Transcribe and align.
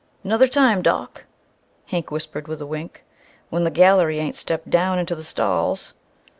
"'Nother 0.23 0.47
time, 0.47 0.81
Doc!" 0.81 1.25
Hank 1.89 2.09
whispered, 2.09 2.47
with 2.47 2.59
a 2.59 2.65
wink, 2.65 3.03
"when 3.51 3.65
the 3.65 3.69
gallery 3.69 4.17
ain't 4.17 4.35
stepped 4.35 4.71
down 4.71 4.97
into 4.97 5.13
the 5.13 5.21
stalls!" 5.23 5.93